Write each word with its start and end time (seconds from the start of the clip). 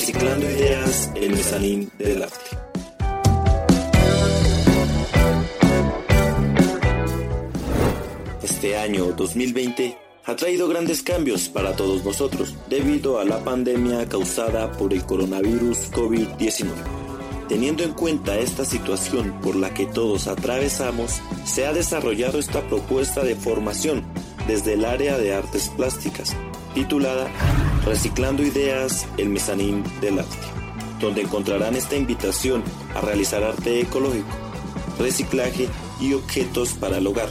Reciclando 0.00 0.50
ideas, 0.50 1.10
el 1.14 1.32
mezanín 1.32 1.90
del 1.98 2.22
arte. 2.22 2.56
Este 8.42 8.78
año 8.78 9.12
2020 9.12 9.98
ha 10.24 10.36
traído 10.36 10.68
grandes 10.68 11.02
cambios 11.02 11.50
para 11.50 11.76
todos 11.76 12.02
nosotros 12.02 12.54
debido 12.70 13.20
a 13.20 13.26
la 13.26 13.44
pandemia 13.44 14.08
causada 14.08 14.72
por 14.72 14.94
el 14.94 15.04
coronavirus 15.04 15.92
COVID-19. 15.92 16.70
Teniendo 17.46 17.84
en 17.84 17.92
cuenta 17.92 18.38
esta 18.38 18.64
situación 18.64 19.38
por 19.42 19.54
la 19.54 19.74
que 19.74 19.84
todos 19.84 20.28
atravesamos, 20.28 21.20
se 21.44 21.66
ha 21.66 21.74
desarrollado 21.74 22.38
esta 22.38 22.62
propuesta 22.62 23.22
de 23.22 23.36
formación 23.36 24.02
desde 24.48 24.72
el 24.72 24.86
área 24.86 25.18
de 25.18 25.34
artes 25.34 25.70
plásticas, 25.76 26.34
titulada 26.72 27.30
Reciclando 27.84 28.42
Ideas, 28.42 29.06
el 29.16 29.30
Mezanín 29.30 29.84
del 30.00 30.18
Arte, 30.18 30.36
donde 31.00 31.22
encontrarán 31.22 31.76
esta 31.76 31.96
invitación 31.96 32.62
a 32.94 33.00
realizar 33.00 33.42
arte 33.42 33.80
ecológico, 33.80 34.28
reciclaje 34.98 35.68
y 36.00 36.12
objetos 36.12 36.74
para 36.74 36.98
el 36.98 37.06
hogar. 37.06 37.30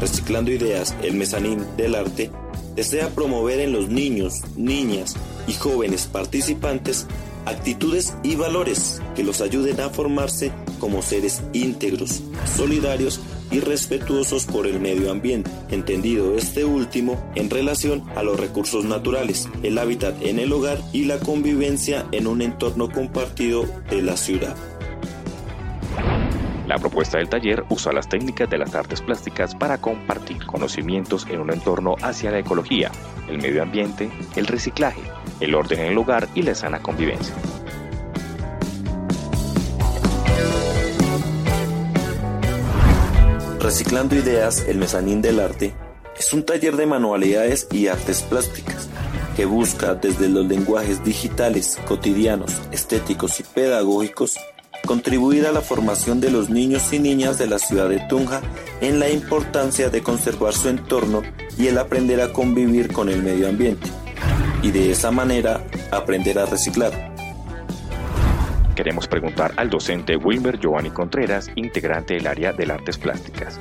Reciclando 0.00 0.50
Ideas, 0.50 0.94
el 1.02 1.14
Mezanín 1.14 1.64
del 1.76 1.94
Arte, 1.94 2.30
desea 2.74 3.10
promover 3.10 3.60
en 3.60 3.72
los 3.72 3.88
niños, 3.88 4.40
niñas 4.56 5.14
y 5.46 5.52
jóvenes 5.52 6.06
participantes 6.06 7.06
actitudes 7.44 8.14
y 8.22 8.36
valores 8.36 9.00
que 9.14 9.24
los 9.24 9.40
ayuden 9.40 9.80
a 9.80 9.90
formarse 9.90 10.52
como 10.78 11.02
seres 11.02 11.42
íntegros, 11.52 12.22
solidarios 12.56 13.20
y 13.52 13.60
respetuosos 13.60 14.46
por 14.46 14.66
el 14.66 14.80
medio 14.80 15.10
ambiente, 15.10 15.50
entendido 15.70 16.34
este 16.36 16.64
último 16.64 17.22
en 17.34 17.50
relación 17.50 18.02
a 18.16 18.22
los 18.22 18.40
recursos 18.40 18.84
naturales, 18.84 19.48
el 19.62 19.78
hábitat 19.78 20.20
en 20.22 20.38
el 20.38 20.52
hogar 20.52 20.78
y 20.92 21.04
la 21.04 21.18
convivencia 21.18 22.06
en 22.12 22.26
un 22.26 22.42
entorno 22.42 22.90
compartido 22.90 23.66
de 23.90 24.02
la 24.02 24.16
ciudad. 24.16 24.56
La 26.66 26.78
propuesta 26.78 27.18
del 27.18 27.28
taller 27.28 27.64
usa 27.68 27.92
las 27.92 28.08
técnicas 28.08 28.48
de 28.48 28.56
las 28.56 28.74
artes 28.74 29.02
plásticas 29.02 29.54
para 29.54 29.78
compartir 29.78 30.46
conocimientos 30.46 31.26
en 31.28 31.40
un 31.40 31.52
entorno 31.52 31.96
hacia 32.00 32.30
la 32.30 32.38
ecología, 32.38 32.90
el 33.28 33.38
medio 33.38 33.62
ambiente, 33.62 34.10
el 34.36 34.46
reciclaje, 34.46 35.02
el 35.40 35.54
orden 35.54 35.80
en 35.80 35.92
el 35.92 35.98
hogar 35.98 36.28
y 36.34 36.42
la 36.42 36.54
sana 36.54 36.80
convivencia. 36.80 37.34
Reciclando 43.62 44.16
Ideas, 44.16 44.64
el 44.66 44.78
mezanín 44.78 45.22
del 45.22 45.38
arte, 45.38 45.72
es 46.18 46.32
un 46.32 46.44
taller 46.44 46.76
de 46.76 46.84
manualidades 46.84 47.68
y 47.70 47.86
artes 47.86 48.22
plásticas 48.22 48.88
que 49.36 49.44
busca 49.44 49.94
desde 49.94 50.28
los 50.28 50.44
lenguajes 50.46 51.04
digitales, 51.04 51.78
cotidianos, 51.86 52.60
estéticos 52.72 53.38
y 53.38 53.44
pedagógicos 53.44 54.36
contribuir 54.84 55.46
a 55.46 55.52
la 55.52 55.60
formación 55.60 56.20
de 56.20 56.32
los 56.32 56.50
niños 56.50 56.92
y 56.92 56.98
niñas 56.98 57.38
de 57.38 57.46
la 57.46 57.60
ciudad 57.60 57.88
de 57.88 58.00
Tunja 58.08 58.40
en 58.80 58.98
la 58.98 59.08
importancia 59.10 59.90
de 59.90 60.02
conservar 60.02 60.54
su 60.54 60.68
entorno 60.68 61.22
y 61.56 61.68
el 61.68 61.78
aprender 61.78 62.20
a 62.20 62.32
convivir 62.32 62.92
con 62.92 63.08
el 63.08 63.22
medio 63.22 63.48
ambiente, 63.48 63.86
y 64.62 64.72
de 64.72 64.90
esa 64.90 65.12
manera 65.12 65.64
aprender 65.92 66.40
a 66.40 66.46
reciclar. 66.46 67.11
Queremos 68.76 69.06
preguntar 69.06 69.52
al 69.58 69.68
docente 69.68 70.16
Wilmer 70.16 70.58
Giovanni 70.58 70.90
Contreras, 70.90 71.50
integrante 71.56 72.14
del 72.14 72.26
área 72.26 72.52
de 72.54 72.72
artes 72.72 72.96
plásticas. 72.96 73.60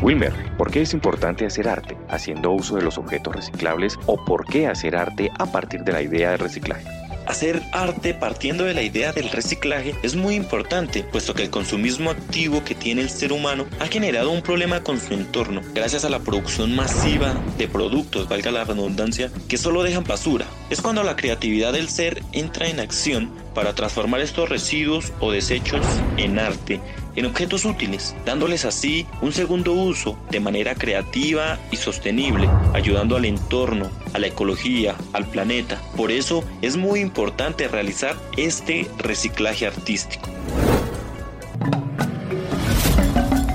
Wilmer, 0.00 0.32
¿por 0.56 0.70
qué 0.70 0.82
es 0.82 0.94
importante 0.94 1.44
hacer 1.44 1.68
arte 1.68 1.96
haciendo 2.08 2.52
uso 2.52 2.76
de 2.76 2.82
los 2.82 2.98
objetos 2.98 3.34
reciclables 3.34 3.98
o 4.06 4.24
por 4.24 4.44
qué 4.44 4.68
hacer 4.68 4.94
arte 4.94 5.32
a 5.38 5.46
partir 5.46 5.80
de 5.80 5.92
la 5.92 6.02
idea 6.02 6.30
de 6.30 6.36
reciclaje? 6.36 6.86
Hacer 7.26 7.60
arte 7.72 8.14
partiendo 8.14 8.64
de 8.64 8.74
la 8.74 8.82
idea 8.82 9.12
del 9.12 9.28
reciclaje 9.28 9.94
es 10.02 10.14
muy 10.14 10.34
importante, 10.34 11.02
puesto 11.02 11.34
que 11.34 11.42
el 11.42 11.50
consumismo 11.50 12.10
activo 12.10 12.64
que 12.64 12.74
tiene 12.74 13.02
el 13.02 13.10
ser 13.10 13.32
humano 13.32 13.66
ha 13.80 13.86
generado 13.86 14.30
un 14.30 14.40
problema 14.40 14.82
con 14.82 14.98
su 14.98 15.12
entorno, 15.12 15.60
gracias 15.74 16.06
a 16.06 16.10
la 16.10 16.20
producción 16.20 16.74
masiva 16.74 17.34
de 17.58 17.68
productos, 17.68 18.28
valga 18.28 18.50
la 18.50 18.64
redundancia, 18.64 19.30
que 19.46 19.58
solo 19.58 19.82
dejan 19.82 20.04
basura. 20.04 20.46
Es 20.70 20.80
cuando 20.80 21.02
la 21.02 21.16
creatividad 21.16 21.74
del 21.74 21.90
ser 21.90 22.22
entra 22.32 22.68
en 22.68 22.80
acción 22.80 23.30
para 23.58 23.74
transformar 23.74 24.20
estos 24.20 24.48
residuos 24.48 25.12
o 25.18 25.32
desechos 25.32 25.84
en 26.16 26.38
arte 26.38 26.80
en 27.16 27.26
objetos 27.26 27.64
útiles, 27.64 28.14
dándoles 28.24 28.64
así 28.64 29.04
un 29.20 29.32
segundo 29.32 29.72
uso 29.72 30.16
de 30.30 30.38
manera 30.38 30.76
creativa 30.76 31.58
y 31.72 31.76
sostenible, 31.76 32.48
ayudando 32.72 33.16
al 33.16 33.24
entorno, 33.24 33.90
a 34.14 34.20
la 34.20 34.28
ecología, 34.28 34.94
al 35.12 35.26
planeta. 35.26 35.82
Por 35.96 36.12
eso 36.12 36.44
es 36.62 36.76
muy 36.76 37.00
importante 37.00 37.66
realizar 37.66 38.14
este 38.36 38.88
reciclaje 38.96 39.66
artístico. 39.66 40.30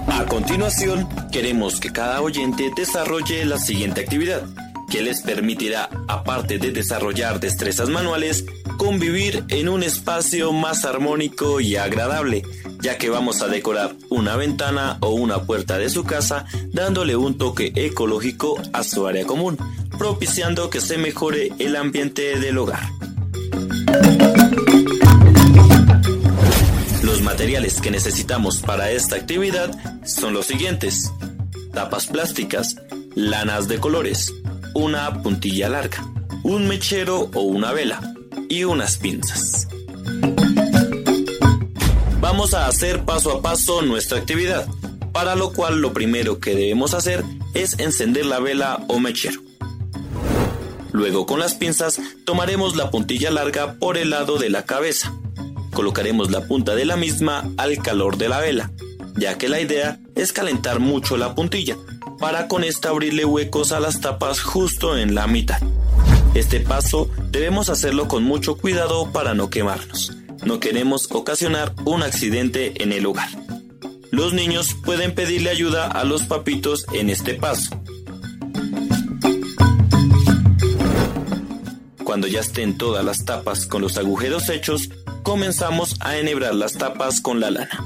A 0.08 0.26
continuación, 0.26 1.08
queremos 1.32 1.80
que 1.80 1.94
cada 1.94 2.22
oyente 2.22 2.72
desarrolle 2.76 3.46
la 3.46 3.58
siguiente 3.58 4.02
actividad, 4.02 4.44
que 4.92 5.02
les 5.02 5.22
permitirá, 5.22 5.90
aparte 6.10 6.58
de 6.58 6.72
desarrollar 6.72 7.40
destrezas 7.40 7.88
manuales, 7.88 8.44
convivir 8.78 9.44
en 9.50 9.70
un 9.70 9.84
espacio 9.84 10.52
más 10.52 10.86
armónico 10.86 11.60
y 11.60 11.76
agradable, 11.76 12.44
ya 12.80 12.98
que 12.98 13.10
vamos 13.10 13.42
a 13.42 13.48
decorar 13.48 13.96
una 14.10 14.36
ventana 14.36 14.98
o 15.02 15.10
una 15.10 15.44
puerta 15.44 15.78
de 15.78 15.90
su 15.90 16.04
casa 16.04 16.46
dándole 16.68 17.16
un 17.16 17.38
toque 17.38 17.72
ecológico 17.76 18.62
a 18.74 18.84
su 18.84 19.08
área 19.08 19.26
común, 19.26 19.58
propiciando 19.98 20.70
que 20.70 20.82
se 20.82 20.98
mejore 20.98 21.52
el 21.60 21.76
ambiente 21.76 22.40
del 22.40 22.58
hogar. 22.58 22.90
Los 27.04 27.22
materiales 27.22 27.82
que 27.82 27.92
necesitamos 27.92 28.62
para 28.62 28.92
esta 28.92 29.16
actividad 29.16 29.72
son 30.06 30.34
los 30.34 30.48
siguientes. 30.48 31.12
Tapas 31.74 32.08
plásticas, 32.08 32.76
lanas 33.16 33.68
de 33.68 33.80
colores, 33.80 34.34
una 34.74 35.22
puntilla 35.22 35.70
larga, 35.70 36.06
un 36.44 36.68
mechero 36.68 37.30
o 37.34 37.42
una 37.42 37.72
vela 37.72 38.13
y 38.54 38.66
unas 38.66 38.98
pinzas. 38.98 39.68
Vamos 42.22 42.54
a 42.54 42.68
hacer 42.68 43.04
paso 43.04 43.32
a 43.32 43.42
paso 43.42 43.82
nuestra 43.82 44.20
actividad, 44.20 44.68
para 45.12 45.36
lo 45.36 45.54
cual 45.54 45.80
lo 45.82 45.92
primero 45.92 46.40
que 46.40 46.54
debemos 46.54 46.94
hacer 46.94 47.24
es 47.56 47.80
encender 47.80 48.28
la 48.28 48.40
vela 48.40 48.86
o 48.90 49.00
mechero. 49.00 49.42
Luego 50.92 51.26
con 51.26 51.40
las 51.40 51.56
pinzas 51.56 52.00
tomaremos 52.26 52.76
la 52.76 52.92
puntilla 52.92 53.32
larga 53.32 53.74
por 53.80 53.98
el 53.98 54.12
lado 54.12 54.38
de 54.38 54.52
la 54.52 54.66
cabeza. 54.66 55.12
Colocaremos 55.74 56.30
la 56.30 56.48
punta 56.48 56.76
de 56.76 56.86
la 56.86 56.96
misma 56.96 57.50
al 57.58 57.80
calor 57.80 58.18
de 58.18 58.30
la 58.30 58.40
vela, 58.40 58.72
ya 59.16 59.40
que 59.40 59.50
la 59.50 59.62
idea 59.62 60.00
es 60.14 60.32
calentar 60.32 60.80
mucho 60.80 61.18
la 61.18 61.34
puntilla, 61.34 61.76
para 62.20 62.48
con 62.48 62.64
esta 62.64 62.90
abrirle 62.90 63.26
huecos 63.26 63.72
a 63.72 63.80
las 63.80 64.00
tapas 64.00 64.42
justo 64.42 64.96
en 64.96 65.16
la 65.16 65.26
mitad. 65.26 65.60
Este 66.34 66.60
paso 66.60 67.12
debemos 67.30 67.70
hacerlo 67.70 68.08
con 68.08 68.24
mucho 68.24 68.58
cuidado 68.58 69.12
para 69.12 69.36
no 69.36 69.52
quemarnos. 69.52 70.14
No 70.44 70.60
queremos 70.60 71.08
ocasionar 71.12 71.76
un 71.86 72.02
accidente 72.02 72.82
en 72.82 72.92
el 72.92 73.06
hogar. 73.06 73.30
Los 74.10 74.34
niños 74.34 74.76
pueden 74.84 75.14
pedirle 75.14 75.52
ayuda 75.52 75.88
a 75.88 76.04
los 76.04 76.24
papitos 76.24 76.88
en 76.92 77.12
este 77.12 77.36
paso. 77.36 77.80
Cuando 82.04 82.28
ya 82.28 82.40
estén 82.40 82.80
todas 82.80 83.06
las 83.06 83.26
tapas 83.26 83.68
con 83.68 83.84
los 83.84 83.98
agujeros 84.00 84.50
hechos, 84.50 84.90
comenzamos 85.22 85.98
a 86.00 86.18
enhebrar 86.18 86.56
las 86.56 86.74
tapas 86.74 87.22
con 87.22 87.40
la 87.40 87.52
lana, 87.52 87.86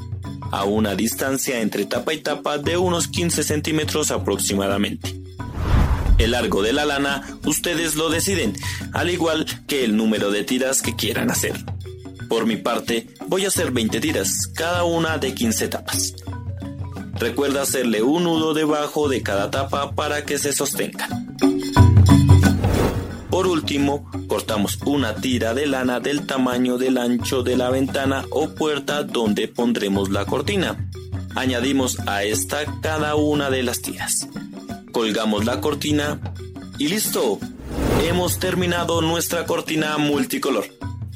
a 0.51 0.63
una 0.63 0.95
distancia 0.95 1.59
entre 1.59 1.85
tapa 1.85 2.13
y 2.13 2.19
tapa 2.19 2.57
de 2.57 2.77
unos 2.77 3.09
15 3.09 3.43
centímetros 3.43 4.09
aproximadamente. 4.09 5.16
El 6.17 6.31
largo 6.31 6.63
de 6.63 6.73
la 6.73 6.85
lana 6.85 7.37
ustedes 7.45 7.95
lo 7.95 8.09
deciden, 8.09 8.53
al 8.93 9.09
igual 9.09 9.45
que 9.67 9.83
el 9.83 9.95
número 9.95 10.31
de 10.31 10.43
tiras 10.43 10.81
que 10.81 10.95
quieran 10.95 11.29
hacer. 11.29 11.53
Por 12.27 12.45
mi 12.45 12.57
parte, 12.57 13.07
voy 13.27 13.45
a 13.45 13.49
hacer 13.49 13.71
20 13.71 13.99
tiras, 13.99 14.47
cada 14.47 14.83
una 14.83 15.17
de 15.17 15.33
15 15.33 15.67
tapas. 15.67 16.15
Recuerda 17.19 17.61
hacerle 17.61 18.01
un 18.01 18.23
nudo 18.25 18.53
debajo 18.53 19.07
de 19.09 19.21
cada 19.23 19.49
tapa 19.49 19.91
para 19.91 20.25
que 20.25 20.37
se 20.37 20.53
sostengan. 20.53 21.37
Por 23.29 23.47
último, 23.47 24.09
cortamos 24.27 24.79
una 24.85 25.15
tira 25.15 25.53
de 25.53 25.67
lana 25.67 25.99
del 25.99 26.25
tamaño 26.25 26.77
del 26.77 26.97
ancho 26.97 27.43
de 27.43 27.55
la 27.55 27.69
ventana 27.69 28.25
o 28.31 28.49
puerta 28.49 29.03
donde 29.03 29.47
pondremos 29.47 30.09
la 30.09 30.25
cortina. 30.25 30.89
Añadimos 31.35 31.99
a 32.07 32.23
esta 32.23 32.65
cada 32.81 33.15
una 33.15 33.49
de 33.51 33.63
las 33.63 33.81
tiras. 33.81 34.27
Colgamos 34.91 35.45
la 35.45 35.61
cortina 35.61 36.19
y 36.77 36.87
listo. 36.87 37.39
Hemos 38.03 38.39
terminado 38.39 39.01
nuestra 39.01 39.45
cortina 39.45 39.97
multicolor 39.97 40.65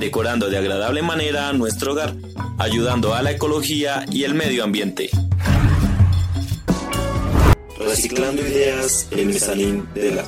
decorando 0.02 0.50
de 0.50 0.58
agradable 0.58 1.04
manera 1.04 1.54
nuestro 1.54 1.94
hogar, 1.94 2.16
ayudando 2.58 3.14
a 3.14 3.22
la 3.22 3.32
ecología 3.32 4.04
y 4.12 4.24
el 4.24 4.34
medio 4.34 4.64
ambiente. 4.64 5.12
Reciclando 7.78 8.42
ideas, 8.42 9.08
el 9.12 9.28
mezanín 9.28 9.88
del. 9.94 10.20